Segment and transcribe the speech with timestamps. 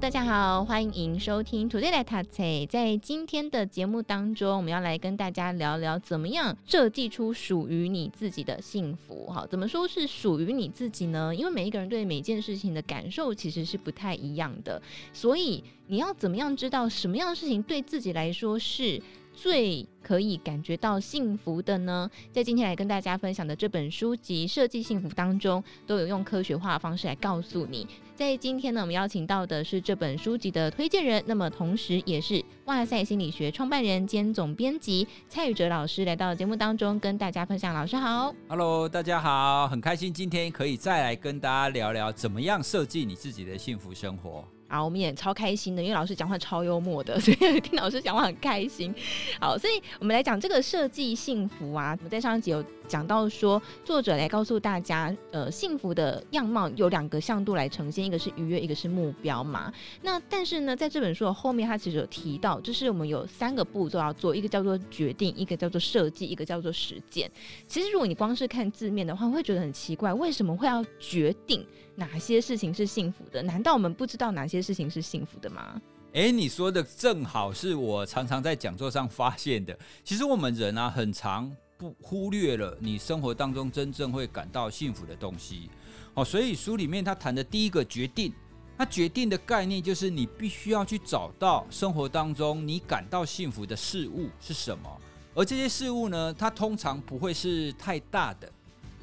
[0.00, 2.44] 大家好，欢迎收听《Today 来读册》。
[2.68, 9.28] 在今天的节目当中，我们要来跟大家聊聊怎么样设计出属于你自己的幸福。
[9.28, 11.34] 好，怎么说是属于你自己呢？
[11.34, 14.80] 因为每一个人对每件事情的感受其实是不太一样的，
[15.12, 19.02] 所以你要怎么样知道什么样的事情对自己来说是
[19.40, 22.10] 最可以感觉到幸福的呢？
[22.32, 27.86] 在今天来跟大家分享的这本书籍《设计幸福》当中，都有用科学化的方式来告诉你。
[28.16, 37.72] 在今天呢，我们邀请到的是这本书籍的推荐人，那么同时也是哇塞心理学创办人兼总编辑蔡宇哲老师，来到节目当中跟大家分享。
[37.72, 44.44] 老师好，Hello，大家好，很开心今天可以再来跟大家聊聊怎么样设计你自己的幸福生活。
[44.68, 48.94] 啊，我们也超开心的，因为老师讲话超幽默的， 所以听老师讲话很开心。
[49.40, 51.96] 好，所以我们来讲这个设计幸福啊。
[51.98, 59.72] 我们在上一集有讲到说，作者来告诉大家，呃，幸福的样貌有两个向度来呈现，一个是愉悦，一个是目标嘛。
[60.02, 67.30] 那但是呢，在这本书的后面，他其实有提到，就是我们有三个步骤要做，一个叫做决定，一个叫做设计，一个叫做实践。
[67.66, 71.64] 其实如果你光是看字面的话，会觉得很奇怪，为什么会要决定？
[71.94, 73.42] 哪些事情是幸福的？
[73.42, 75.82] 难道我们不知道哪些事情是幸福的吗？
[76.12, 79.76] 诶，你说的正好是我常常在讲座上发现的。
[80.02, 85.70] 其实我们人啊，很常不忽略了你生活当中真正会感到幸福的东西。
[86.14, 88.32] 哦，所以书里面他谈的第一个决定，
[88.76, 95.00] 他决定的概念就是你必须要去找到生活当中你感到幸福的事物是什么，
[95.34, 98.52] 而这些事物呢，它通常不会是太大的。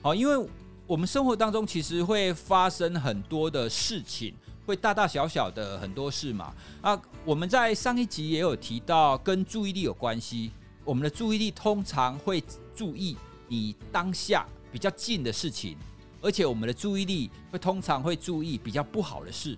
[0.02, 0.48] 哦，因为。
[0.88, 4.36] 我们生活当中其实会发生很多的事情，
[4.68, 6.54] 会大大小小的很多事嘛。
[6.80, 10.52] 啊，我们在上一集也有提到，跟注意力有关系。
[10.84, 12.40] 我们的注意力通常会
[12.76, 13.16] 注意
[13.48, 15.78] 你当下比较近的事情，
[16.22, 19.58] 而且我们的注意力会通常会注意比较不好的事。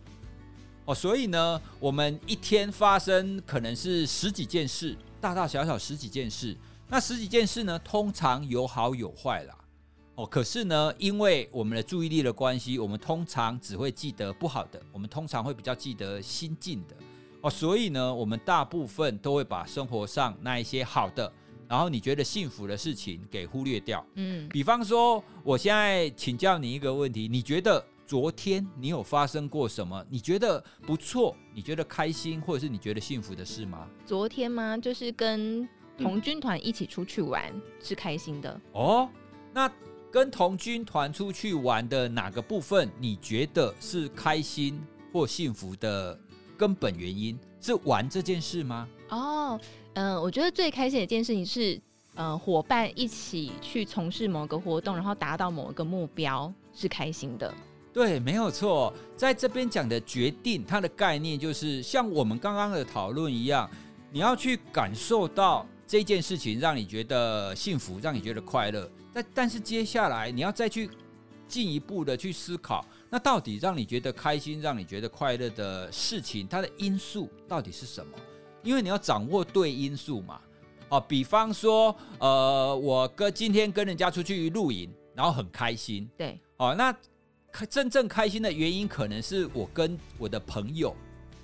[0.85, 6.55] 哦，所以呢，我们一天发生可能是十几件事，大大小小十几件事。
[6.88, 9.57] 那十几件事呢，通常有好有坏啦。
[10.16, 16.95] 哦，可是呢，因为我们的注意力的关系，我们通常只会记得不好的，我们通常会比较记得心境的。
[17.41, 21.29] 哦，所以呢，我们大部分都会把生活上那一些好的，
[21.67, 24.05] 然后你觉得幸福的事情给忽略掉。
[24.16, 30.05] 嗯，比方说，我现在请教你一个问题，你觉得昨天你有发生过什么？
[30.09, 33.88] 你觉得不错，你觉得开心，或者是你觉得幸福的事吗？
[34.05, 34.78] 昨天吗？
[34.78, 35.67] 就是跟
[35.97, 38.61] 童军团一起出去玩，嗯，是开心的。
[38.73, 39.09] 哦，
[39.53, 39.72] 那。
[40.09, 46.17] 跟童军团出去玩的哪个部分，你觉得是开心或幸福的
[46.57, 47.38] 根本原因？
[47.59, 48.88] 是玩这件事吗？
[49.09, 49.59] 哦，
[49.97, 51.81] 嗯、我觉得最开心的一件事情是，
[52.13, 57.52] 呃，伙伴一起去从事某个活动，然后达到某一个目标，是开心的。
[57.91, 58.94] 对，没有错。
[59.16, 63.68] 在这边讲的决定，它的概念就是像我们刚刚的讨论一样，
[64.12, 68.88] 你要去感受到这件事情让你觉得幸福，让你觉得快乐。
[69.12, 70.88] 但但是接下来你要再去
[71.47, 78.16] 进一步的去思考，那到底让你觉得开心、让你觉得快乐的事情，它的因素到底是什么？
[78.67, 80.41] 因为你要掌握对因素嘛。
[80.89, 86.09] 哦，比方说，呃，我跟今天跟人家出去露营，然后很开心。
[86.17, 86.38] 对。
[86.57, 86.94] 哦，那
[87.69, 90.94] 真正开心的原因，可能是我跟我的朋友，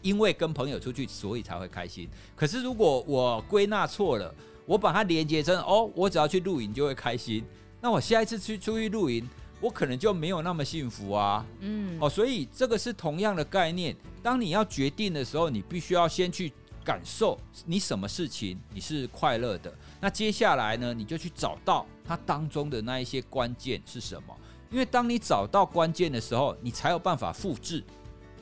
[0.02, 2.10] 因为跟朋友出去，所以才会开心。
[2.36, 4.34] 可是如果我归纳错了，
[4.66, 7.44] 我把它连接成哦，我只要去露营就会开心。
[7.82, 9.28] 那我下一次去出去露营，
[9.60, 11.46] 我可能就没有那么幸福啊。
[11.60, 13.96] 嗯，哦，所以这个是同样的概念。
[14.22, 16.54] 当你要决定的时候，你必须要先去
[16.84, 19.74] 感受你什么事情你是快乐的。
[20.02, 24.36] 那接下来呢，你就去找到它当中的那一些关键是什么。
[24.70, 27.84] 因为当你找到关键的时候，你才有办法复制，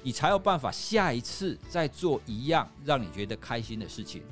[0.01, 4.23] 你才有办法下一次再做一样让你觉得开心的事情。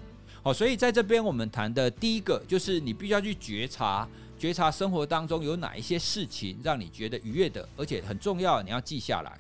[0.41, 4.07] 好，所以在这边我们谈的第一个就是你必须要去觉察。
[4.37, 9.37] 觉察生活当中有哪一些事情让你觉得愉悦的，而且很重要，你要记下来。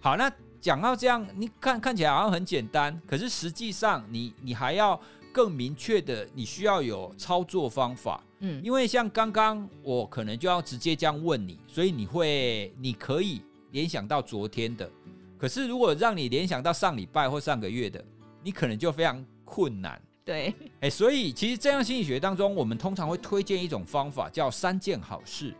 [0.00, 0.28] 好，那
[0.60, 5.00] 讲到这样，你看看起来好像很简单，可是实际上你你还要
[5.32, 8.22] 更明确的，你需要有操作方法。
[8.40, 14.90] 嗯，因为像刚刚我可能就要直接这样问你，所以你会你可以联想到昨天的，
[15.38, 18.02] 可是如果让你联想到上礼拜或上个月的，
[18.42, 20.00] 你可能就非常困难。
[20.24, 25.54] 对，哎，所以其实这样心理学当中，我们通常会推荐一种方法，叫三件好事。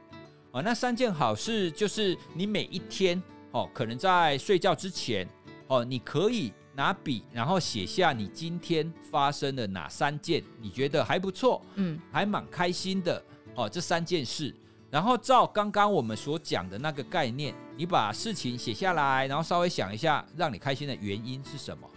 [0.52, 3.20] 啊，那三件好事就是你每一天
[3.52, 5.28] 哦，可能在睡觉之前
[5.66, 13.22] 哦，你可以拿笔，然后写下你今天发生的哪三件你觉得还不错，嗯，还蛮开心的
[13.54, 14.54] 哦，这三件事。
[14.90, 21.88] 然后照刚刚我们所讲的那个概念，你把事情写下来，然后稍微想一下，让你开心的原因是什么？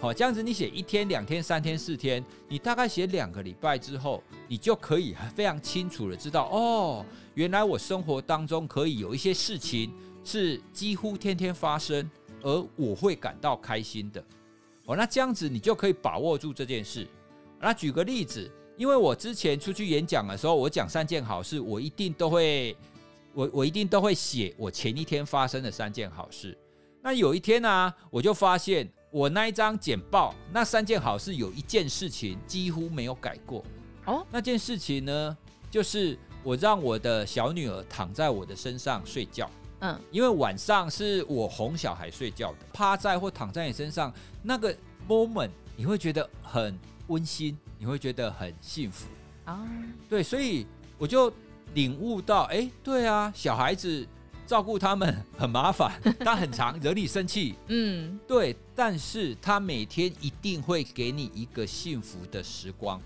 [0.00, 12.10] 好，这样子你写一天、两天、三天、四天，你大概写两个礼拜之后，你就可以非常清楚的知道，哦，原来我生活当中可以有一些事情是几乎天天发生，
[12.42, 14.24] 而我会感到开心的。
[14.86, 17.06] 哦，那这样子你就可以把握住这件事。
[17.60, 18.50] 那举个例子。
[18.78, 22.74] 因为我之前出去演讲的时候，我讲三件好事，我一定都会，
[23.34, 26.56] 我我一定都会写我前一天发生的三件好事。
[27.02, 33.62] 那有一天呢、啊，我就发现我那一张简报，那三件好事有一件事情几乎没有改过。
[34.06, 35.36] 哦，那件事情呢，
[35.70, 39.48] 就是我让我的小女儿躺在我的身上睡觉。
[39.82, 44.12] 嗯，因为晚上是我哄小孩睡觉的，趴在或躺在你身上，
[44.42, 44.74] 那个
[45.08, 47.56] moment 你会觉得很温馨。
[47.78, 49.08] 你会觉得很幸福
[49.44, 49.68] 啊，oh.
[50.08, 50.64] 对，所以
[50.98, 51.32] 我就
[51.74, 54.06] 领悟到，哎，对啊，小孩子
[54.46, 63.02] 照顾他们很麻烦，他很常惹你生气， 嗯，对，但是他每天一定会给你一个幸福的时光，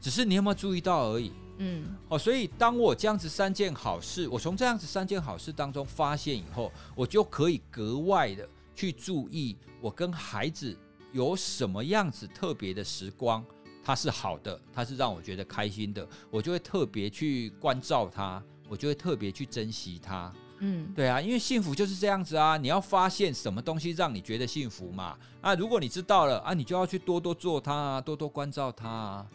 [0.00, 1.30] 只是你有没有注意到而已，
[1.62, 10.74] 嗯，哦，所以当我这样子三件好事，我从这样子三件好事当中发现以后，我就可以格外的去注意我跟孩子
[11.12, 13.44] 有什么样子特别的时光。
[13.82, 20.32] 它是好的，它是让我觉得开心的，我就会特别去关照他，我就会特别去珍惜他。
[20.58, 25.16] 嗯，对啊，因为幸福就是这样子啊，你要发现什么东西让你觉得幸福嘛。
[25.40, 29.26] 啊，如果你知道了啊，你就要去多多做它啊，多多关照它啊。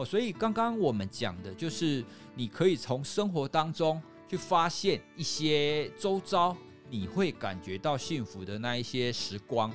[0.00, 2.02] 哦，所以刚刚我们讲的就是，
[2.34, 6.56] 你可以从生活当中去发现一些周遭
[6.88, 9.70] 你会感觉到幸福的那一些时光。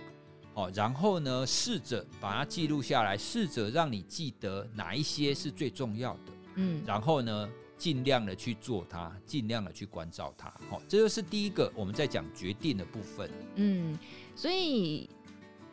[0.55, 7.47] 哦，然后呢，试着把它记录下来，试着让你记得哪一些是最重要的，嗯，然后呢，
[7.77, 13.29] 尽量的去做它，尽量的去关照它，好，这就是第一个我们在讲决定的部分。
[13.55, 13.99] 嗯，
[14.33, 15.09] 所以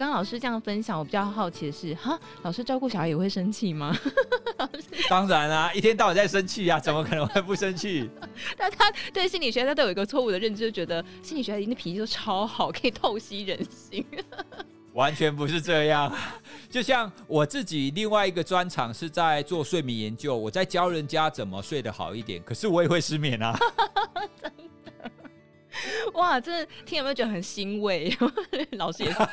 [0.02, 3.96] 刚老师这样分享，我比较好奇的是，哈，老师照顾小孩也会生气吗？
[5.08, 8.10] 当然啊，一天到晚在生气啊，怎么可能会不生气？
[8.58, 14.04] 但他对心理学他都有一个错误的认知，就觉得心理学家的脾气都超好，可以透析人心。
[14.92, 16.12] 完全不是这样，
[16.68, 23.56] 就像我自己另外一个专长是在做睡眠研究，我在教人家怎么睡得好一点，可是我也会失眠啊。
[26.14, 28.16] 哇，真的听有没有觉得很欣慰？
[28.72, 29.18] 老师也是。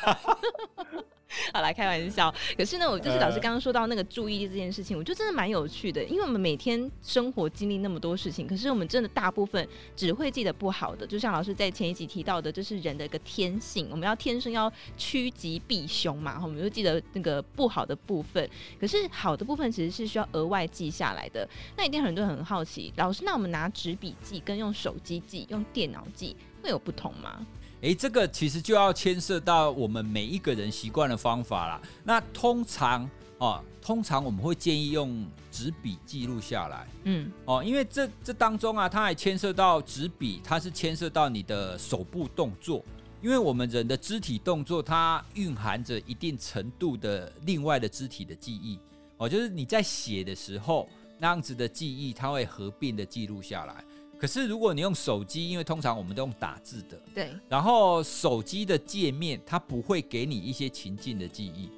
[1.54, 2.34] 好，来开玩笑。
[2.58, 6.04] 可是呢，我就是老师刚刚说到那个注意力这件事情，我觉得真的蛮有趣的。
[6.06, 11.06] 因为我们每天生活经历那么多事情，可是我们真的大部分只会记得不好的。
[11.06, 18.50] 就像老师在前一集提到的，这是人的一个天性，我们要天生要趋吉避凶嘛，我们就记得那个不好的部分。
[18.80, 21.48] 可是好的部分其实是需要额外记下来的。
[21.78, 27.46] 那一定很多人很好奇，老师，那我们拿纸笔记跟用手机记、用电脑记会有不同吗？
[27.82, 31.82] 诶，这个其实就要牵涉到我们每一个人习惯的方法啦。
[32.04, 36.88] 那通常哦，通常我们会建议用纸笔记录下来。
[37.04, 42.84] 嗯，哦，因为这这当中啊，它还牵涉到纸笔，它是牵涉到你的手部动作。
[43.22, 48.80] 因为我们人的肢体动作，它蕴含着一定程度的另外的肢体的记忆。
[49.18, 53.84] 哦，就是你在写的时候，那样子的记忆，它会合并的记录下来。
[54.20, 61.70] 可是如果你用手机，因为通常我们都用打字的，对，然后手机的界面它不会给你一些情境的记忆，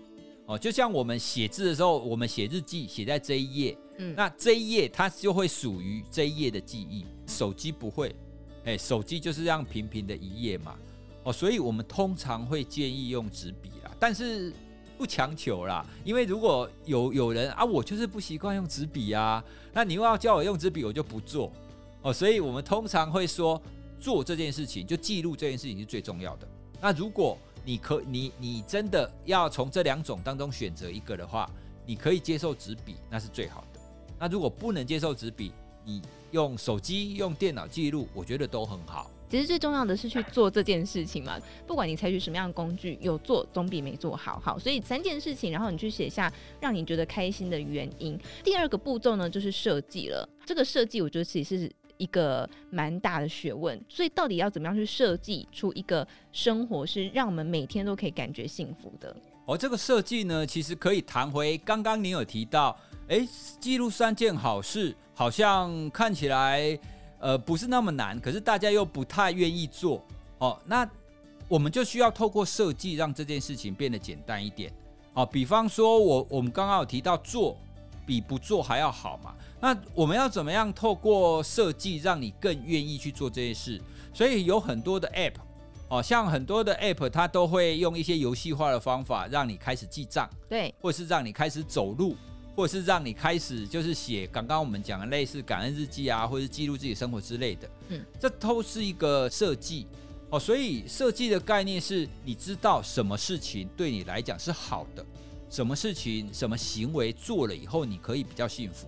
[0.48, 8.16] 哦，就像我们写字的时候，我们写日记写在这一页，嗯，那这一页它就会属于这一页的记忆，手机不会，
[8.66, 10.76] 哎，手机就是这样平平的一页嘛，
[11.22, 14.52] 哦，所以我们通常会建议用纸笔啦，但是
[14.98, 21.52] 不强求啦，因为如果有有人啊，我就是不习惯用纸笔啊，那你又要叫我用纸笔，我就不做。
[22.04, 23.62] 哦，所以我们通常会说，
[24.00, 26.48] 做这件事情就记录这件事情是最重要的。
[26.82, 31.48] 那如果你可你你真的要从这两种当中选择一个的话，
[31.86, 33.80] 你可以接受纸笔，那是最好的。
[34.20, 35.52] 那如果不能接受纸笔，
[35.86, 39.12] 你用手机、用电脑记录，我觉得都很好。
[39.30, 44.40] 其实最重要的是去做这件事情嘛，不管你采取什么样的工具，有做总比没做好。
[44.44, 48.20] 好，所以三件事情，然后你去写下让你觉得开心的原因。
[48.44, 50.28] 第二个步骤呢，就是设计了。
[50.46, 51.72] 这个设计，我觉得其实是。
[52.02, 59.16] 一个蛮大的学问，所以到底要怎么样去设计出一个生活，是让我们每天都可以感觉幸福的？
[59.46, 62.76] 哦，这个设计呢，其实可以谈回刚刚你有提到，
[63.08, 63.28] 诶，
[63.60, 66.78] 记录三件好事，好像看起来
[67.20, 70.04] 呃不是那么难，可是大家又不太愿意做。
[70.40, 70.90] 哦，那
[71.48, 74.74] 我们就需要透过设计让这件事情变得简单一点。
[75.14, 77.56] 哦，比方说我我们刚刚有提到做
[78.06, 83.82] 比不做还要好嘛，那我们要怎么样透过设计让你更愿意去做这些事？
[84.14, 85.36] 所以有很多的 App，
[85.88, 92.16] 哦，像很多的 App 它都会用一些游戏化的方法让你开始记账，对，或是让你开始走路，
[92.56, 99.88] 或是让你开始就是写刚刚我们讲的类似感恩日记啊，或是记录自己生活之类的，嗯，这都是一个设计。
[100.30, 105.06] 哦，所以设计的概念是你知道什么事情对你来讲是好的，
[105.52, 108.88] 什么事情、什么行为做了以后你可以比较幸福。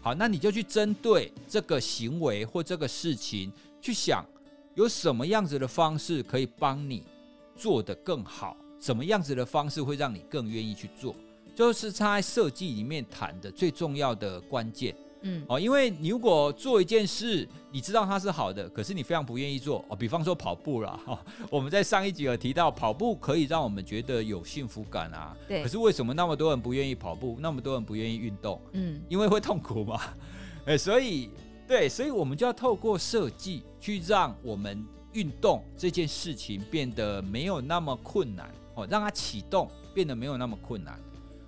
[0.00, 4.26] 好，那你就去针对这个行为或这个事情去想，
[4.74, 7.04] 有什么样子的方式可以帮你
[7.54, 11.14] 做得更好，什么样子的方式会让你更愿意去做，
[11.54, 14.92] 就是他在设计里面谈的最重要的关键。
[15.22, 19.96] 嗯，哦，因为你如果做一件事，你知道它是好的，可是你非常不愿意做哦。
[19.96, 21.18] 比方说跑步啦，哈，
[21.50, 25.36] 我们在上一集有提到，跑步可以让我们觉得有幸福感啊。
[25.48, 25.62] 对。
[25.62, 27.38] 可是为什么那么多人不愿意跑步？
[27.40, 28.60] 那么多人不愿意运动？
[28.72, 30.00] 嗯，因为会痛苦嘛。
[30.66, 31.30] 哎，所以
[31.66, 40.98] 对，所以我们就要透过设计去让我们运动这件事情变得没有那么困难哦，让它启动变得没有那么困难。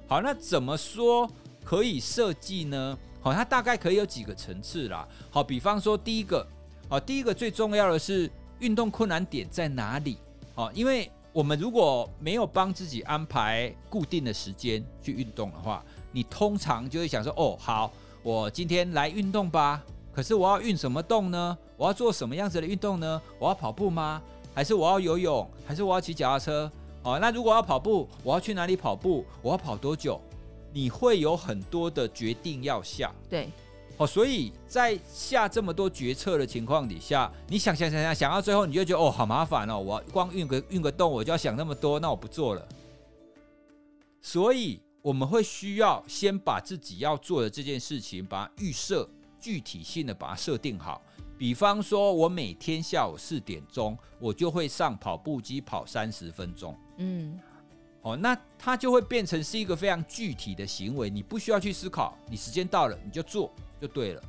[0.07, 1.29] 好，那怎么说
[1.65, 2.99] 可以设计呢？
[3.25, 5.09] 好，它大概可以有几个层次啦。
[5.31, 6.47] 好，比方说第一个，
[6.91, 10.19] 好，第一个最重要的是运动困难点在哪里？
[10.55, 17.91] 好，因为我们如果没有帮自己安排固定的时间去运动的话，你通常就会想说，哦，好，
[18.23, 19.83] 我今天来运动吧。
[20.13, 21.57] 可是我要运什么动呢？
[21.79, 23.21] 我要做什么样子的运动呢？
[23.39, 24.21] 我要跑步吗？
[24.55, 25.51] 还是我要游泳？
[25.67, 26.71] 还是我要骑脚踏车？
[27.03, 29.25] 好，那如果要跑步，我要去哪里跑步？
[29.41, 30.21] 我要跑多久？
[30.75, 33.49] 你会有很多的决定要下，对，
[33.97, 42.69] 哦，所以在下这么多决策的情况底下，你想想想想想到最后，你就觉得哦，好麻烦哦，我光运个运个动，我就要想那么多，那我不做了。
[44.21, 51.01] 所以我们会需要先把自己要做的这件事情，把它预设具体性的把它设定好。
[51.39, 56.77] 比方说，我每天下午四点钟，我就会上跑步机跑三十分钟。
[56.97, 57.39] 嗯。
[58.05, 64.23] 哦，那它就会变成是一个非常具体的行为，你不需要去思考，你时间到了你就做就对了。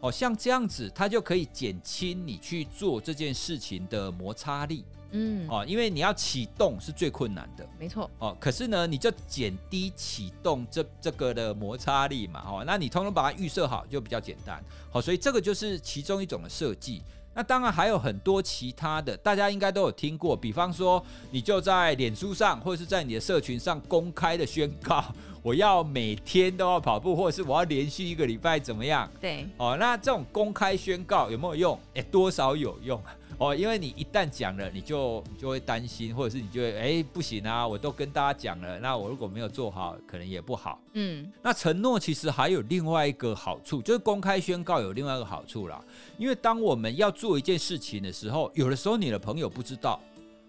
[0.00, 4.82] 哦，像这样子，它就可以减轻你去做这件事情的摩擦力。
[5.12, 8.10] 嗯，哦，因为你要启动是最困难的，没错。
[8.18, 12.42] 哦，可是呢，你就减低启动这这个的摩擦力嘛。
[12.46, 14.64] 哦，那你通通把它预设好就比较简单。
[14.90, 17.02] 好，所以这个就是其中一种的设计。
[17.34, 20.36] 那当然还有很多其他的，大家应该都有听过。
[20.36, 25.04] 比方说，你就在脸书上或者是在你的社群上公开的宣告，
[25.40, 29.08] 我要每天都要跑步，或者是我要连续一个礼拜怎么样？
[29.20, 31.80] 对，哦，那这种公开宣告有没有用？
[31.94, 33.00] 诶，多少有用。
[33.40, 40.78] 哦，因为你一旦讲了，你就你就会担心，或者是你就会哎不行啊，我都跟大家讲了，那我如果没有做好，可能也不好。
[40.92, 45.82] 嗯，那承诺其实还有另外一个好处，就是公开宣告有另外一个好处啦。
[46.18, 49.98] 因为当我们要做一件事情的时候，有的时候你的朋友不知道，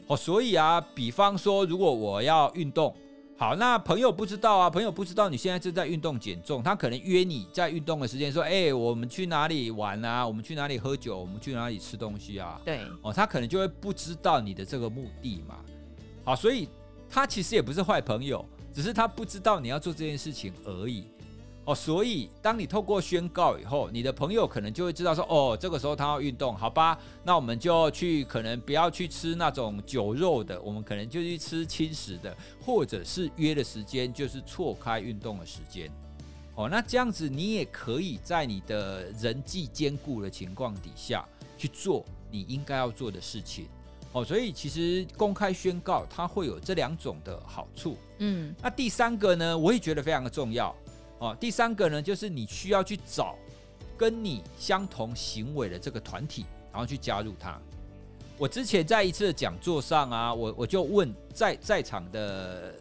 [0.08, 2.94] 哦，所以啊，比方说，如果我要运动。
[3.42, 10.28] 好，那朋友不知道啊，朋友不知道你现在正在运动减重，他可能约你在运动的时间说，哎、欸，我们去哪里玩啊？
[10.28, 11.18] 我们去哪里喝酒？
[11.18, 12.62] 我们去哪里吃东西啊？
[12.64, 15.56] 对，哦，他可能就会不知道你的这个目的嘛。
[16.24, 16.70] 好，所以
[17.10, 21.08] 他其实也不是坏朋友，只是他不知道你要做这件事情而已。
[21.64, 26.98] 哦，所以当你透过宣告以后，你的朋友可能就会知道说，哦，这个时候他要运动，好吧？
[27.24, 35.88] 那我们就去，可能不要去吃那种酒肉的，我们可能就去吃轻食的，或者是约的时间就是错开运动的时间。
[36.56, 41.24] 哦，那这样子你也可以在你的人际兼顾的情况底下
[41.60, 43.68] 去做你应该要做的事情。
[44.14, 47.96] 哦，所以其实公开宣告它会有这两种的好处。
[48.18, 50.76] 嗯，那第三个呢，我也觉得非常的重要。
[51.22, 53.38] 哦，第三个呢，就是你需要去找
[53.96, 57.62] 跟你相同行为的这个团体，然后去加入它。
[58.40, 62.74] 我之前在一次讲座上啊，我我就问在在场的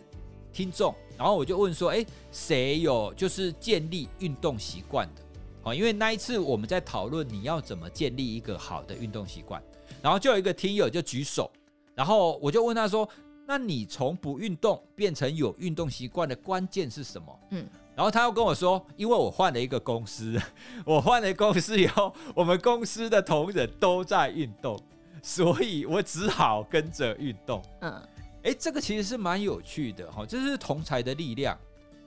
[0.54, 5.20] 听众，然后我就问说，诶，谁有就是建立运动习惯的？
[5.64, 9.62] 哦，因为那一次我们在讨论你要怎么建立一个好的运动习惯，
[10.00, 11.50] 然后就有一个听友就举手，
[11.94, 13.06] 然后我就问他说，
[13.46, 17.38] 那你从不运动变成有运动习惯的关键是什么？
[17.50, 17.66] 嗯。
[18.00, 20.40] 然后他又跟我说，因为我换了一个公司，
[20.86, 24.80] 我换了公司以后，我们公司的同仁都在运动，
[25.22, 27.60] 所以我只好跟着运动。
[27.82, 27.92] 嗯，
[28.42, 31.54] 哎，这个其实是蛮有趣的哈，这是同才的力量。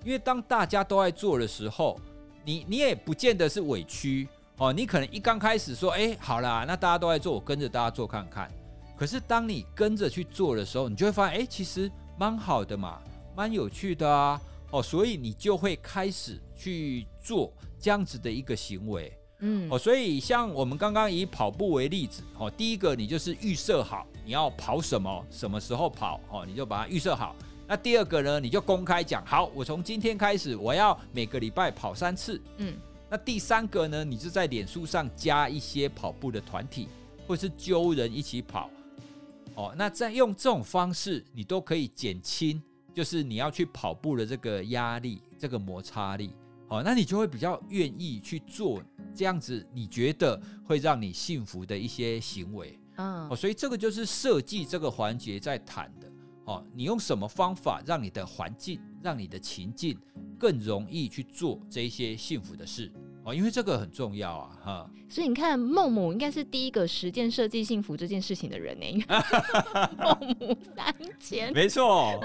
[0.04, 1.96] 因为当大家都在做的时候，
[2.44, 4.74] 你你也不见得是委屈哦。
[4.74, 8.52] 你可能一刚开始说，哎，好啦，那大家都在做，我跟着大家做看看。
[8.98, 13.00] 可是当你跟着去做的时候，你就会发现，哎，其实蛮好的嘛，
[13.36, 14.42] 蛮有趣的啊。
[14.74, 19.16] 哦，所以你就会开始去做这样子的一个行为。
[19.42, 27.36] 嗯，哦，所以像我们刚刚以跑步为例子，哦，第一个你就是预设好你要跑什么，什么时候跑，哦，你就把它预设好。
[27.68, 32.42] 那第二个呢，你就公开讲，好，我从今天开始，我要每个礼拜跑三次。
[32.58, 32.76] 嗯，
[33.12, 36.88] 那第三个呢，你就在脸书上加一些跑步的团体，
[37.28, 38.72] 或是揪人一起跑。
[39.54, 42.60] 哦，那再用这种方式，你都可以减轻，
[42.94, 46.36] 就是你要去跑步的这个压力，这个摩擦力。
[46.68, 48.82] 好，那你就会比较愿意去做
[49.14, 52.80] 这样子，你觉得会让你幸福的一些行为。
[52.96, 56.12] 嗯，哦，所以这个就是设计这个环节在谈的。
[56.46, 59.98] 哦，你用什么方法让你的环境、让你的情境
[60.38, 62.92] 更容易去做这一些幸福的事？
[63.24, 64.90] 哦，因为这个很重要啊，哈。
[65.10, 69.06] 所以你看，孟母应该是第一个实践设计幸福这件事情的人呢。
[69.98, 72.20] 孟母三迁，没错，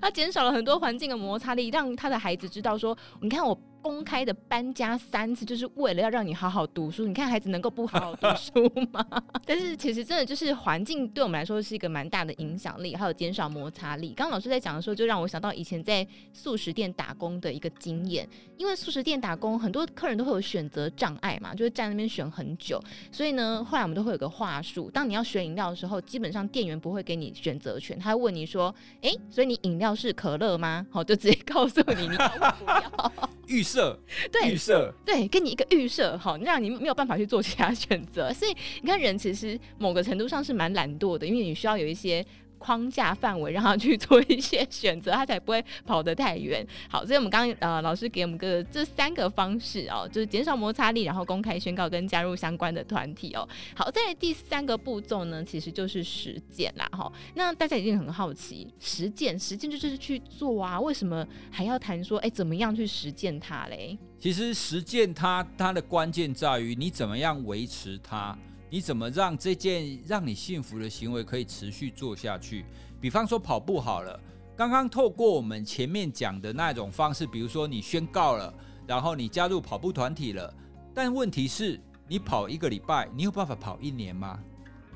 [0.00, 3.58] 他减少了很多环境的摩擦力，让他的孩子知道说，你看我。
[3.84, 7.06] 公开的搬家三次，就是为了要让你好好读书。
[7.06, 9.04] 你看孩子能够不好好读书吗？
[9.44, 14.14] 但是其实真的就是环境对我们来说是一个蛮大的影响力，还有减少摩擦力。
[14.16, 18.26] 刚刚老师在讲的时候，就让我想到以前在素食店打工的一个经验。
[18.56, 22.82] 因为素食店打工，很多客人都会有选择障碍嘛，就是站那边选很久。
[23.12, 33.12] 所以呢，后来我们都会有个话术：当你要选饮料的时候，基本上店员不会给你选择权，他会问你说：“哎、欸，所以你饮料是可乐吗？”好，就直接告诉你你要不要。
[33.74, 33.98] 预设，
[34.30, 38.32] 对，预设，对，给你一个预设，好，让你没有办法去做其他选择。
[38.32, 42.24] 所以你看，人其实某个程度上是蛮懒惰的，因为你需要有一些。
[42.64, 46.66] 框架范围让他去 做一些选择，他才不会跑得太远。
[46.88, 53.46] 好，所以我们刚刚呃老师给我们个这三个方式哦，就是减少摩擦力，然后公开宣告跟加入相关的团体哦。
[53.74, 56.88] 好，在第三个步骤呢，其实就是实践啦。
[56.92, 63.98] 哈，那大家一定很好奇，实践实践就是去做啊，为什么还要谈说哎怎么样去实践它嘞？
[64.18, 68.34] 其实实践它它的关键在于你怎么样维持它。
[68.74, 72.64] 你怎么让这件让你幸福的行为可以持续做下去？
[73.00, 74.18] 比方说跑步好了，
[74.56, 78.52] 刚刚透过我们前面讲的那种方式，比如说你宣告了，
[78.84, 80.52] 然后你加入跑步团体了，
[80.92, 84.40] 但问题是，你跑一个礼拜，你有办法跑一年吗？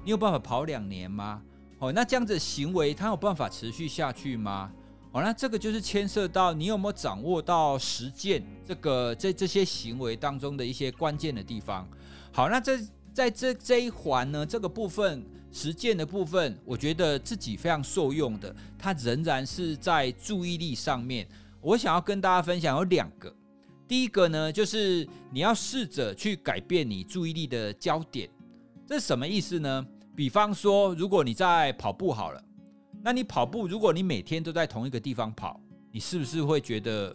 [0.02, 1.40] 你有办法跑两年吗？
[1.78, 4.72] 哦，那这样子行为，它有办法持续下去吗？
[5.12, 11.88] 哦，那这个就是牵涉到你有没有掌握到实践这个在这些行为当中的一些关键的地方。
[12.32, 12.76] 好，那这。
[13.18, 21.26] 在这这一环呢，这个部分实践的部分，我觉得自己非常受用的，它仍然是在注意力上面。
[21.60, 23.34] 我想要跟大家分享有两个，
[23.88, 28.30] 第一个呢，就是你要试着去改变你注意力的焦点。
[28.86, 29.84] 这是什么意思呢？
[30.14, 32.40] 比方说，如果你在跑步好了，
[33.02, 37.12] 那你跑步，如果你每天都在同一个地方跑，你是不是会觉得？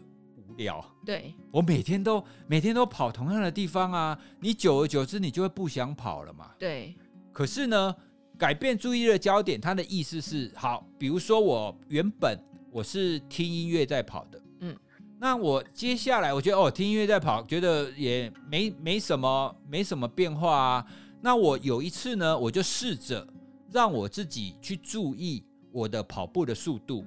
[0.57, 6.51] 了，对，我每天都每天都跑同样的地方啊，你久而久之你就会不想跑了嘛。
[6.57, 6.95] 对，
[7.31, 7.95] 可是呢，
[8.37, 12.37] 改变注意力的焦点，它的意思是好，比如说我原本
[12.71, 14.77] 我是听音乐在跑的，嗯，
[15.19, 20.85] 那我接下来我觉得哦，听音乐在跑，觉得也没没什么没什么变化啊。
[21.21, 23.25] 那我有一次呢，我就试着
[23.71, 27.05] 让我自己去注意我的跑步的速度。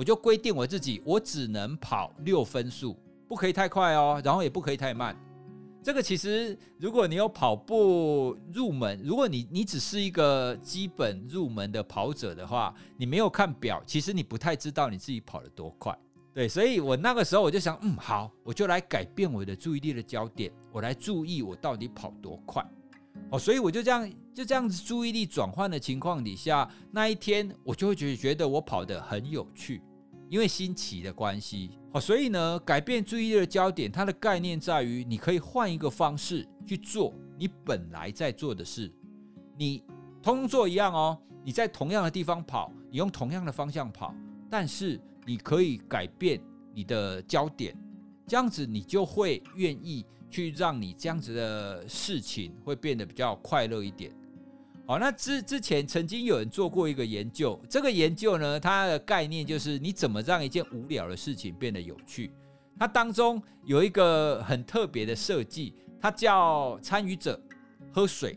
[0.00, 2.96] 我就规定我自己，我只能跑六分速，
[3.28, 5.14] 不可以太快哦，然后也不可以太慢。
[5.82, 15.94] 这个其实，如果你有跑步入门，如果你你只是一个基本入门的跑者的话，你没有看表，其实你不太知道你自己跑得多快。
[16.32, 22.66] 对，所以我那个时候我就想，嗯，好，我就来改变我的注意力的焦点，我来注意我到底跑多快。
[23.30, 29.82] 哦，所以我就这样就这样子注意力转换的情况底下，那一天我就会觉觉得我跑得很有趣。
[30.30, 38.88] 因为新奇的关系，好，所以呢，改变注意力的焦点，它的概念在于，你可以换一个方式去做你本来在做的事，
[39.58, 39.82] 你
[40.22, 44.14] 通通做一样哦，你在同样的地方跑，你用同样的方向跑，
[44.48, 46.40] 但是你可以改变
[46.72, 47.76] 你的焦点，
[48.24, 54.12] 这样子你就会愿意去让你这样子的事情会变得比较快乐一点。
[54.90, 62.32] 好，那之之前曾经有人做过一个研究，这个研究呢，它的概念就是你怎么让一件无聊的事情变得有趣。
[62.76, 67.40] 它当中有一个很特别的设计，它叫参与者
[67.92, 68.36] 喝水，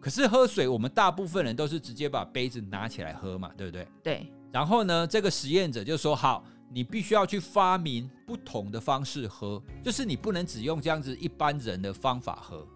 [0.00, 3.86] 可是喝水，我们大部分人都是直接把杯子拿起来喝嘛，对不对？
[4.02, 4.26] 对。
[4.50, 12.66] 然后呢，这个实验者就说：“好，你必须要去发明不同的方式喝，就是你不能只用这样子一般人的方法喝。”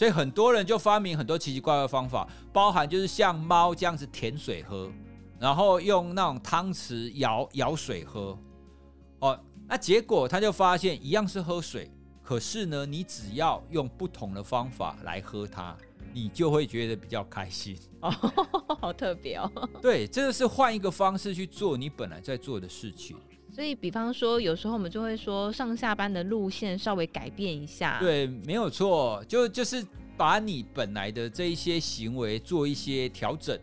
[0.00, 4.90] 所以很多人就发明很多奇奇怪怪的方法，包含就是像猫这样子舔水喝，
[5.38, 8.34] 然后用那种汤匙舀舀水喝。
[9.18, 11.90] 哦，那结果他就发现一样是喝水，
[12.22, 15.76] 可是呢，你只要用不同的方法来喝它。
[16.14, 18.10] 你就会觉得比较开心哦，
[18.80, 19.52] 好特别哦。
[19.82, 23.18] 对，这个是换一个方式去做你本来在做的事情。
[23.60, 27.98] 所以，比方说，有时候我们就会说，上下班的路线稍微改变一下。
[28.00, 33.60] 对，没有错，就就是把你本来的这一些行为做一些调整。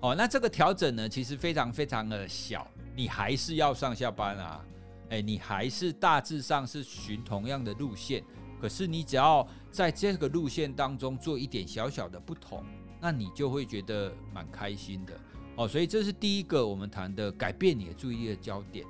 [0.00, 4.64] 哦，那这个调整呢，其实非常非常的小，你还是要上下班啊。
[5.10, 8.24] 哎，你还是大致上是循同样的路线。
[8.60, 12.64] 可是你只要在这个路线当中做一点小小的不同，
[13.00, 15.12] 那你就会觉得蛮开心的
[15.54, 15.68] 哦。
[15.68, 18.84] 所以这是第一个我们谈的改变你的注意力的焦点。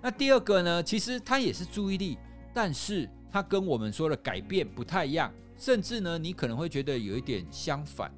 [0.00, 2.18] 那第二个呢，其实它也是注意力，
[2.54, 8.12] 但是它跟我们说的改变不太一样，甚至呢，你可能会觉得有一点相反。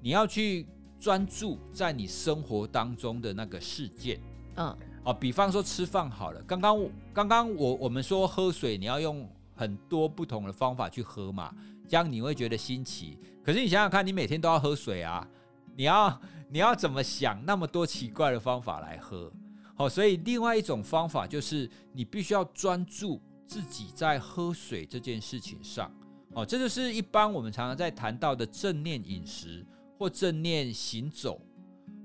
[0.00, 0.66] 你要去
[0.98, 4.20] 专注在你生活当中的那个事件，
[4.56, 6.42] 嗯，哦，比方说吃饭好了。
[6.42, 6.78] 刚刚
[7.12, 9.28] 刚刚我我们说喝水，你要用。
[9.58, 11.50] 很多不同的方法去喝嘛，
[11.88, 13.18] 这样你会觉得新奇。
[13.42, 15.26] 可是你想想看，你每天都要喝水啊，
[15.74, 19.32] 你要你要怎么想那么多奇怪的方法来喝？
[19.76, 25.94] 好，所以另外一种方法就是你必须要专注自己在喝水这件事情上。
[26.32, 29.64] 哦，这就是一般我们常常在谈到的正念饮食
[29.98, 31.40] 或正念行走。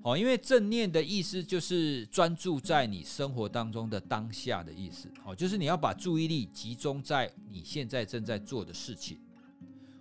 [0.04, 5.10] 哦，因为正念的意思就是专注在你生活当中的当下的意思。
[5.24, 9.20] 哦，就是你要把注意力集中在你现在正在做的事情。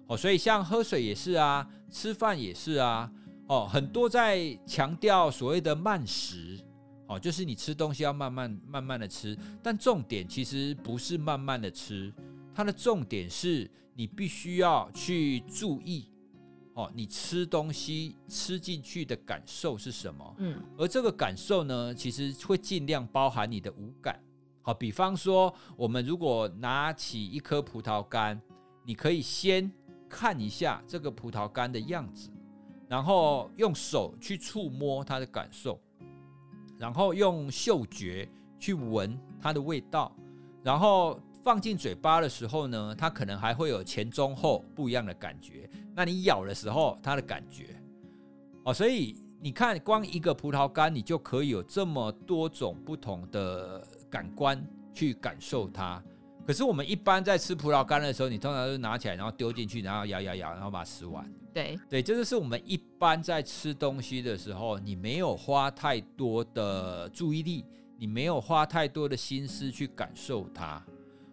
[0.06, 3.10] 哦，所以像喝水也是啊，吃饭也是啊。
[3.46, 6.58] 哦，很多在强调所谓的慢食。
[7.10, 12.14] 哦，就是你吃东西要慢慢慢慢的吃，但重点其实不是慢慢的吃，
[12.54, 16.08] 它的重点是你必须要去注意。
[16.74, 20.36] 哦，你吃东西吃进去的感受是什么？
[20.38, 24.18] 嗯，而这个感受呢，其实会尽量包含你的五感。
[24.62, 28.40] 好，比方说，我们如果拿起一颗葡萄干，
[28.84, 29.70] 你可以先
[30.08, 32.30] 看一下这个葡萄干的样子，
[32.88, 35.78] 然后用手去触摸它的感受，
[36.80, 38.26] 然后用嗅觉
[38.58, 40.10] 去闻它的味道，
[40.62, 45.68] 然后放进嘴巴的时候呢，它可能还会有前中后不一样的感觉。
[45.94, 47.76] 那你咬的时候，它的感觉
[48.64, 56.02] 哦，所以你看，光一个葡萄干，你就可以有这么多种不同的感官去感受它。
[56.46, 61.24] 可是我们一般在吃葡萄干的时候，你通常都拿起来，然后丢进去，然后咬咬咬，然后把它吃完。
[61.52, 67.64] 对对，这就是我们一般在吃东西的时候，你没有花太多的注意力，
[67.98, 70.82] 你没有花太多的心思去感受它。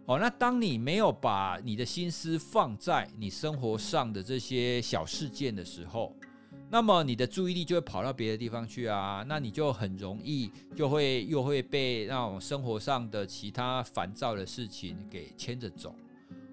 [0.06, 6.16] 哦，那当你没有把你的心思放在你生活上的这些小事件的时候，
[6.70, 15.96] 那么你的注意力就会跑到别的地方去啊，那你就很容易就会又会被那种生活上的其他烦躁的事情给牵着走。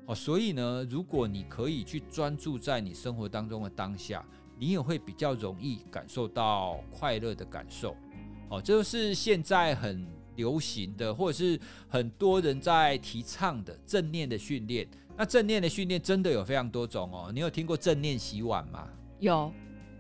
[0.07, 4.25] 哦，所以呢，如果你可以去专注在你生活当中的当下，
[4.59, 7.97] 你也会比较容易感受到快乐的感受。
[8.49, 10.07] 哦，这就是现在很。
[10.37, 14.85] 流行的，或者是很多人在提倡的正念的训练。
[15.17, 17.31] 那正念的训练真的有非常多种哦。
[17.33, 18.89] 你有听过正念洗碗吗？
[19.21, 19.53] 有，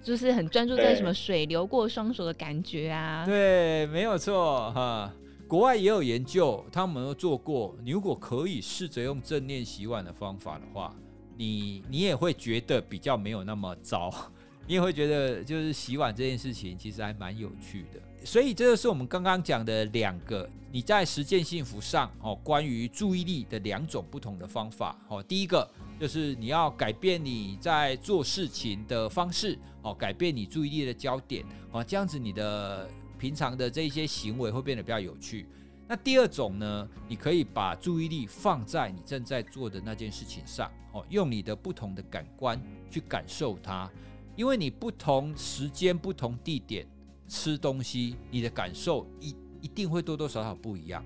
[0.04, 3.24] 就是很专注在什么水流过双手的感觉啊。
[3.24, 5.12] 对，没有错哈。
[5.48, 7.74] 国外也有研究，他们都做过。
[7.82, 10.94] 你如果可以试着用正念洗碗的方法的话，
[11.36, 14.12] 你你也会觉得比较没有那么糟。
[14.66, 18.00] 你也会觉得，就是洗碗这件事情其实还蛮有趣的。
[18.24, 25.22] 所以这就是我们刚刚讲的两个你在实践幸福上哦，关于注意力的两种不同的方法哦。
[25.22, 35.46] 第一个就是你要改变你在做事情的方式哦，改变你注意力的焦点哦，这样子你的平常的这些行为会变得比较有趣。
[35.86, 42.60] 那第二种呢，你可以把注意力放在你正在做的那件事情上哦，用你的不同的感官
[42.90, 43.88] 去感受它，
[44.34, 46.86] 因为你不同时间、不同地点。
[47.26, 51.04] 吃东西，你的感受一一定会多多少少不一样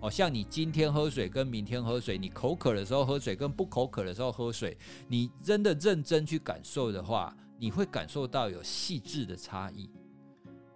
[0.00, 0.10] 哦。
[0.10, 4.76] 像你今天喝水跟明天喝水，你口渴的时候喝水跟不口渴的时候喝水，
[5.08, 9.88] 你真的认真去感受的话，你会感受到有细致的差异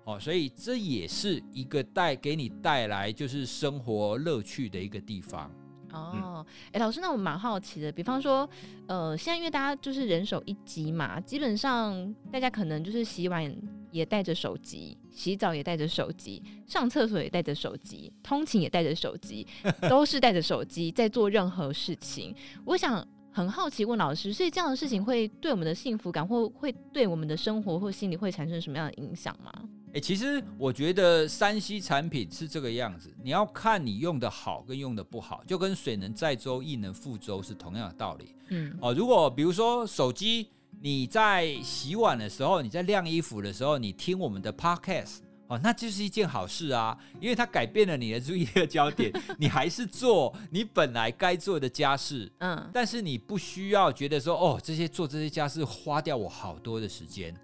[0.04, 0.18] 哦。
[0.20, 5.50] 所以这也是一个带给你带来就是生活乐趣的一个地方
[5.96, 8.48] 哦，哎、老师，那我蛮好奇的，比方说，
[8.86, 13.50] 呃，现在因为大家就是人手一机嘛，基本上大家可能就是洗碗
[13.90, 19.46] 也带着手机，洗澡也带着手机，上厕所也带着手机，通勤也带着手机，
[19.88, 22.34] 都是带着手机在做任何事情。
[22.64, 29.52] 我想很好奇问老师，所以这样的事情会对我们的幸福感，或会对我们的生活或心理会产生什么样的影响吗？
[29.96, 38.36] 欸，其实我觉得三 C 产品是这个样子，你要看你用的好跟用的不好，就跟水能载舟，亦能覆舟是同样的道理。
[38.48, 40.48] 嗯，哦，如果比如说手机，
[40.82, 57.34] 你在洗碗的时候，你在晾衣服的时候，你听我们的 Podcast，哦，那就是一件好事啊，因为它改变了你的注意力的焦点， 你还是做你本来该做的家事，嗯，但是你不需要觉得说，哦，这些做这些家事花掉我好多的时间。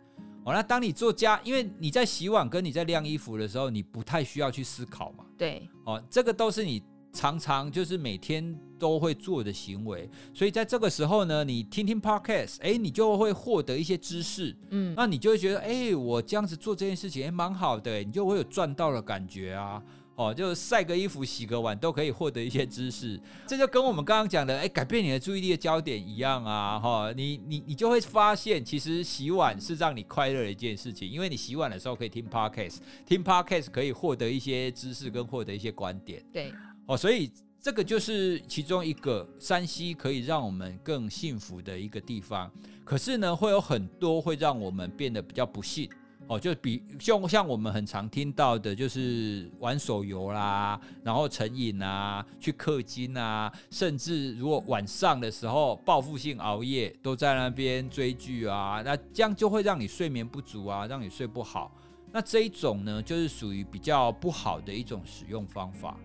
[0.44, 5.24] 哦，那当你做家，因为你在洗碗跟你在晾衣服的时候，你不太需要去思考嘛。
[5.38, 19.82] 对，哦，这个都是你常常就是每天都会做的行为，所以在这个时候呢，你听听 podcast，哎，你就会获得一些知识，嗯，那你就会觉得，哎，我这样子做这件事情，哎，蛮好的，你就会有赚到的感觉啊。
[20.14, 26.78] 哦，就晒个衣服、洗个碗都可以获得一些知识，这就跟我们刚刚讲的，哎，改变你的注意力的焦点一样啊！
[26.78, 36.22] 哈，你你你就会发现，其实洗碗是让你快乐的一件事情，因为你洗碗的时候可以听 podcast，听 podcast 可以获得一些知识跟获得一些观点。
[36.30, 36.52] 对，
[36.86, 42.52] 哦，所以这个就是其中一个山西可以让我们更幸福的一个地方。
[42.84, 45.88] 可是呢，会有很多会让我们变得比较不幸。
[46.28, 61.70] 哦，就比就像我们很常听到的，就是玩手游啦，然后成瘾啊，去氪金啊，甚至如果晚上的时候报复性熬夜，都在那边追剧啊，那这样就会让你睡眠不足啊，让你睡不好。
[62.10, 65.98] 那这一种呢，就是属于比较不好的一种使用方法。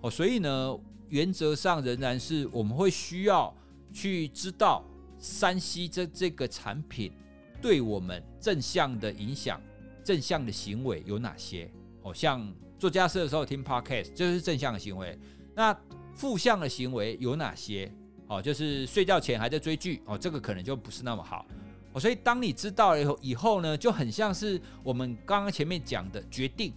[0.00, 0.78] 哦，所以呢，
[1.10, 3.54] 原则上仍然是我们会需要
[3.92, 4.82] 去知道
[5.20, 7.12] 3C 这这个产品。
[7.60, 9.60] 对我们正向的影响、
[10.04, 11.70] 正向的行为有哪些？
[12.02, 15.18] 哦，像做家事的时候听 podcast，就是正向的行为。
[15.54, 15.76] 那
[16.14, 17.92] 负向的行为有哪些？
[18.28, 21.46] 哦，就是睡觉前还在追剧，哦，这个可能就不是那么好。
[21.92, 26.72] 哦，所以当你知道了以后，以后呢，就很像是我们刚刚前面讲的决定，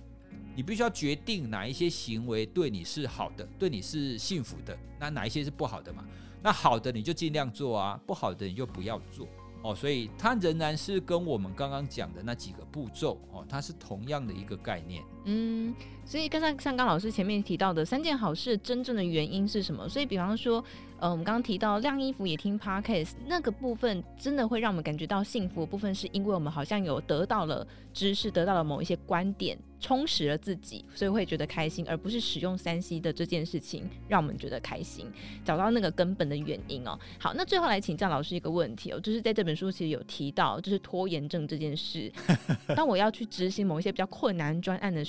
[0.55, 6.05] 你必须要决定哪一些行为对你是好的，对你是幸福的，那哪一些是不好的嘛？
[6.41, 9.27] 那好的你就尽量做啊，不好的你就不要做。
[9.61, 15.03] 哦，所以它仍然是跟我们刚刚讲的那几个步骤哦，它是同样的一个概念。
[15.25, 15.73] 嗯，
[16.05, 19.87] 所以刚才像刚老师前面提到的三件好事，真正的原因是什么？
[19.87, 20.63] 所以比方说，
[20.99, 29.57] 呃，我们刚刚提到晾衣服也听 Podcast 那个部分，真的会让我们感觉到幸福的部分，是因为我们好像有得到了知识，得到了某一些观点。
[29.81, 35.09] 充实了自己，所以会觉得开心，而不是使用三 C 的这件事情让我们觉得开心，
[35.45, 36.99] 找到那个根本的原因哦。
[37.17, 42.11] 好，那最后来请教老师一个问题哦，就是在这本书其实有提到，就是拖延症这件事。
[42.75, 45.08] 当我要去执行某一些比较困难专案的时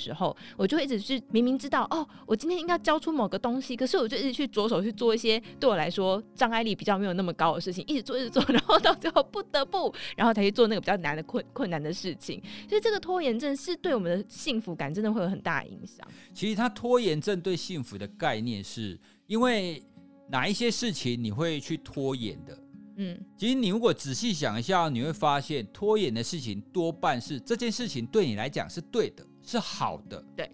[0.57, 12.41] 我就会一直是明明知道哦，我今天应该交出某个东西，可是我就一直去着手去做一些对我来说障碍力比较没有那么高的事情，一直做一直做，然后到最后不得不，然后才去做那个比较难的困困难的事情。
[12.67, 16.07] 所以这个拖延症是对我们的幸福感真的会有很大的影响。
[16.33, 19.83] 其实，他拖延症对幸福的概念是，因为
[20.29, 22.57] 哪一些事情你会去拖延的？
[22.97, 30.23] 嗯，其实你如果仔细想一下，你会发现拖延的事情多半是这件事情对你来讲是对的，是好的。
[30.35, 30.51] 对。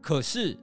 [0.00, 0.56] 可是，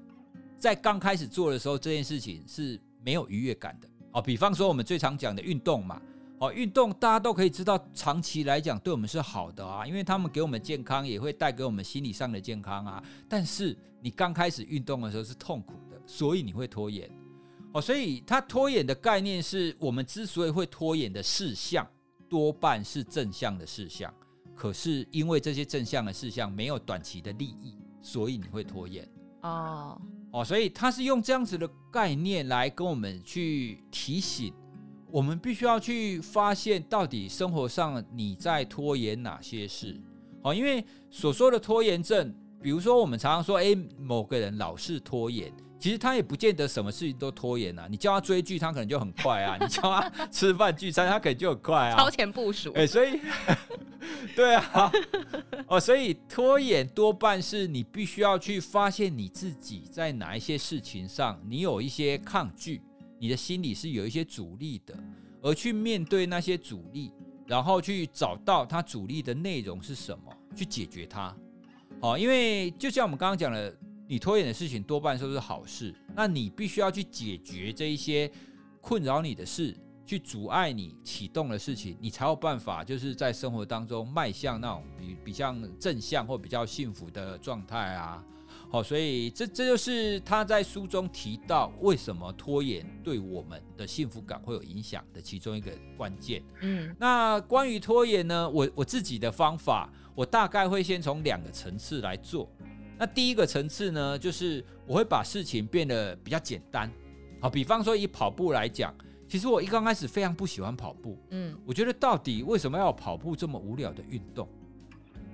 [0.57, 3.87] 在刚开始做的时候，这件事情是没有愉悦感的。
[4.13, 6.01] 哦，比方说我们最常讲的运动嘛。
[6.39, 13.03] 哦，运动大家都可以知道，长期来讲对我们是好的啊，因为他们给我们健康，也会带给我们心理上的健康啊。
[13.27, 17.09] 但是你刚开始运动的时候是痛苦的，所以你会拖延。
[17.73, 21.87] 哦，所以它拖延的概念是我们之所以会拖延的事项，
[22.29, 24.13] 多半是正向的事项。
[24.57, 29.07] 可是因为这些正向的事项没有短期的利益，所以你会拖延。
[29.41, 34.51] 哦哦，所以他是用这样子的概念来跟我们去提醒。
[35.09, 39.95] 我们必须要去发现，到底生活上你在拖延哪些事？
[40.41, 47.87] 好，因为所说的拖延症，比如说我们常常说，诶，某个人老是拖延，其实他也不见得什么事情都拖延啊。
[47.89, 51.97] 你叫他追剧，他可能就很快啊； 你叫他吃饭聚餐，他可能就很快啊。
[51.97, 52.71] 超前部署。
[52.73, 53.19] 诶，所以，
[54.35, 54.91] 对啊，
[55.67, 62.81] 哦，所以拖延多半是你必须要去发现你自己在哪一些事情上，你有一些抗拒。
[63.19, 64.95] 你的心里是有一些阻力的，
[65.41, 67.11] 而去面对那些阻力，
[67.47, 71.35] 然后去找到它阻力的内容是什么，去解决它。
[71.99, 73.75] 好，因为就像我们刚刚讲的，
[74.07, 75.93] 你拖延的事情多半都是好事。
[76.15, 78.31] 那你必须要去解决这一些
[78.79, 88.23] 困扰你的事，去阻碍你启动的事情，你才有办法就是在生活当中迈向那种比比较正向或比较幸福的状态啊。
[88.69, 96.41] 好，所以这这就是他在书中提到为什么拖延对我们的幸福感会有影响的其中一个关键。
[96.61, 102.49] 嗯，那关于拖延呢，我我自己的方法，我大概会先从两个层次来做。
[102.97, 106.91] 那第一个层次呢，就是我会把事情变得比较简单。
[107.39, 108.93] 好，比方说以跑步来讲，
[109.27, 111.17] 其实我一刚开始非常不喜欢跑步。
[111.29, 114.47] 嗯，我觉得到底为什么要跑步这么无聊的运动？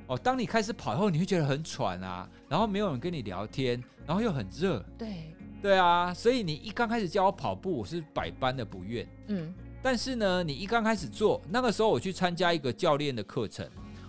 [0.08, 4.86] 哦，当你开始跑以后，你会觉得很喘啊，然后没有人跟你聊天，然后又很热。
[4.97, 9.08] 对，对啊，所以你一刚开始叫我跑步，我是百般的不愿。
[9.28, 13.65] 嗯，但是呢，你一刚开始做，那个时候我去参加一个教练的课程。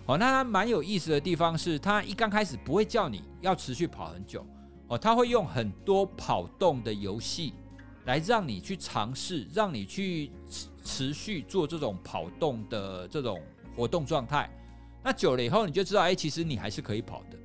[0.07, 4.45] 哦，那他蛮有意思的地方是，他一刚开始不会叫你要持续跑很久。
[4.87, 7.53] 哦，他会用很多跑动的游戏
[8.05, 10.29] 来让你去尝试，让你去
[10.83, 13.41] 持续做这种跑动的这种
[13.75, 14.47] 活动状态。
[15.03, 17.37] 那久了以后，你就知道，哎，其实你还是可以跑的，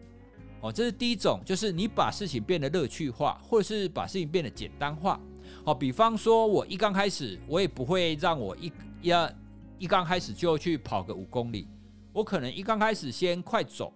[0.61, 5.19] 哦，这是第一种，就是你把事情变得乐趣化，或者是把事情变得简单化，
[5.65, 8.71] 哦，比方说，我一刚开始，我也不会让我一
[9.01, 9.31] 要
[9.79, 11.67] 一刚开始就去跑个五公里，
[12.13, 13.93] 我可能一刚开始先快走，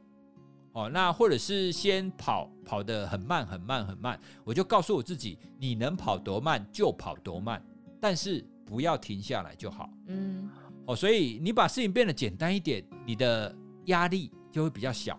[0.73, 7.65] 哦，那或者是先跑跑得很慢很慢很慢，我就告诉我自己，你能跑多慢就跑多慢，
[8.01, 10.51] 但是不要停下来就好，嗯。
[10.87, 15.19] 哦，所以你把事情变得简单一点，你的压力就会比较小。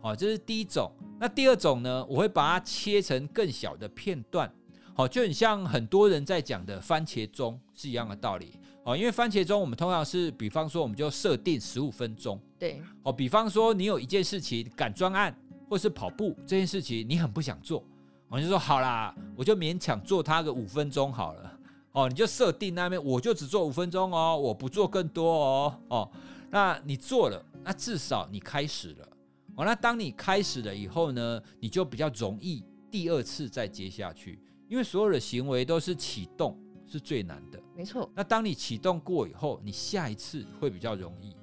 [0.00, 0.90] 哦，这是第一种。
[1.16, 2.04] 那第二种呢？
[2.06, 4.52] 我会把它切成更小的片段。
[4.92, 8.58] 好，就很像很多人在讲的番茄钟是一样的道理。
[8.84, 12.38] 哦，因为番茄钟我们通常是，比方说我们就设定十五分钟。
[12.58, 12.82] 对。
[13.02, 15.34] 哦，比方说你有一件事情赶专案
[15.68, 17.82] 或是跑步这件事情，你很不想做，
[18.28, 21.58] 我就说好啦，我就勉强做它个五分钟好了。
[21.92, 25.80] 哦，你就设定那边，我就只做五分钟哦，我不做更多哦。
[25.88, 26.10] 哦，
[26.50, 29.08] 那你做了，那至少你开始了。
[29.54, 37.60] 哦，那当你开始了以后呢，你就比较容易第二次再接下去，因为所有的行为都是启动是最难的。
[37.76, 38.10] 没错。
[38.14, 41.34] 那当你启动过以后，你下一次会比较容易。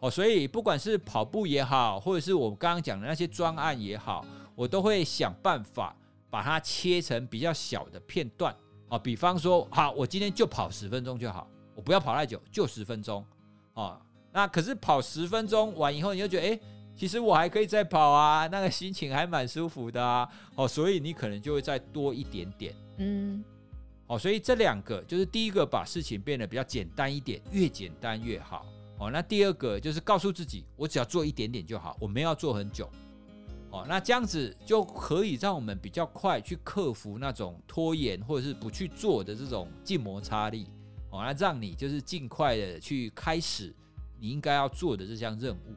[0.00, 4.24] 哦，所以不管是跑步也好，或者是我刚刚讲的那些专案也好，
[4.54, 5.96] 我都会想办法
[6.28, 8.54] 把它切成比较小的片段。
[8.88, 13.24] 啊，比方说，好，我今天就跑十分钟就好，我不要跑太久，就十分钟。
[13.72, 13.98] 啊，
[14.30, 16.60] 那可是跑十分钟完以后，你就觉得，哎，
[16.94, 20.28] 其实我还可以再跑啊，那个心情还蛮舒服的啊。
[20.54, 22.74] 哦，所以你可能就会再多一点点。
[22.98, 23.42] 嗯，
[24.18, 28.66] 所以这两个就是第一个，把事情变得比较简单一点，越简单越好。
[28.98, 32.88] 哦，那第二个就是告诉自己，我只要做一点点就好，我没有要做很久。
[33.70, 40.68] 哦，那这样子就可以让我们比较快去克服那种拖延或者是不去做的这种静摩擦力。
[41.10, 43.74] 哦，那让你就是尽快的去开始
[44.20, 45.74] 你应该要做的这项任务。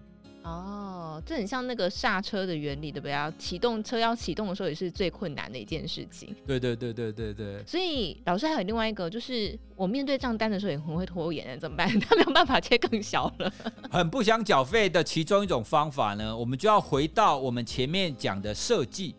[0.48, 3.12] 哦，这很像那个刹车的原理，对不对？
[3.12, 6.34] 要启动车要启动的时候也是最困难的一件事情。
[6.46, 7.64] 对对对对对对。
[7.66, 11.88] 所以老师还有另外一个，就是我面对账单的时候也很会拖延，怎么办？
[12.00, 13.52] 他没有办法切更小了。
[13.92, 19.14] 很不想缴费的其中一种方法呢，我们就要回到我们前面讲的设计。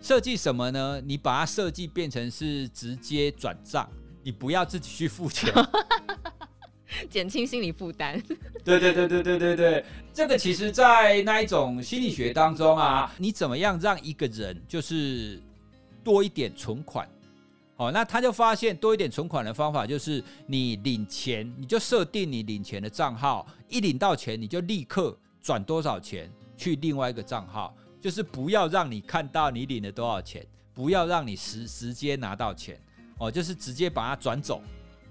[0.00, 1.00] 设计什么呢？
[1.04, 3.88] 你把它设计变成是直接转账，
[4.22, 5.52] 你不要自己去付钱。
[7.10, 8.20] 减轻心理负担。
[8.64, 15.40] 对对对对对对对，这个其实，在那一种心理学当中啊，你怎么样让一个人就是
[16.02, 17.08] 多一点存款？
[17.76, 32.76] 哦，那他就发现多一点存款的方法就是，你领钱，你就设定你领钱的账号，一领到钱你就立刻转多少钱去另外一个账号，就是不要让你看到你领了多少钱，不要让你实直接拿到钱，
[33.18, 34.60] 哦，就是直接把它转走。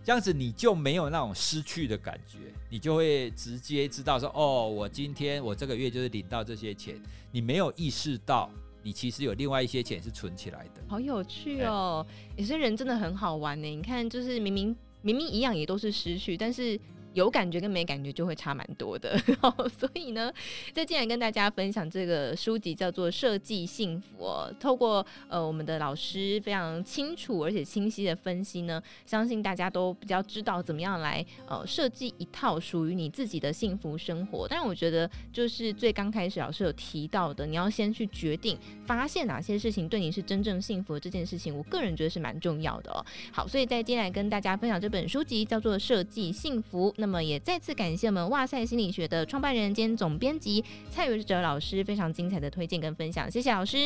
[0.08, 2.38] 这样子你就没有那种失去的感觉，
[2.70, 6.98] 你就会直接知道说，哦，我今天我这个月就是领到这些钱，
[7.30, 8.50] 你没有意识到
[8.82, 10.82] 你其实有另外一些钱是存起来的。
[10.88, 13.68] 好有趣哦，有些人真的很好玩呢。
[13.68, 16.80] 你看，就是明明明明一样也都是失去，但是。
[17.18, 19.18] 有感觉跟没感觉就会差蛮多的，
[19.76, 20.32] 所以呢，
[20.72, 24.54] 在进来跟大家分享这个书籍叫做《设计幸福》哦。
[24.60, 34.48] 透过呃我们的老师非常清楚而且清晰的分析呢，相信大家都比较知道怎么样来呃设计一套属于你自己的幸福生活。
[34.48, 43.04] 但是我觉得就是最刚开始老师有提到的，你要先去决定发现哪些事情对你是真正幸福这件事情，我个人觉得是蛮重要的哦。
[43.32, 46.92] 好，所以在进来跟大家分享这本书籍叫做《设计幸福》。
[46.98, 53.78] 那那么也再次感谢我们哇塞心理学的创办人兼总编辑蔡宇哲老师非常精彩的推荐跟分享，谢谢老师，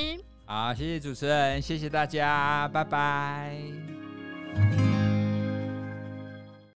[0.46, 3.56] 好，谢谢主持人，谢谢大家，拜拜。